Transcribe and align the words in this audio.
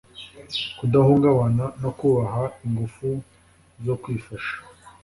kudahungabana 0.77 1.65
no 1.81 1.89
kubaha 1.97 2.43
ingufu 2.65 3.07
zo 3.85 3.95
kwifasha 4.01 4.55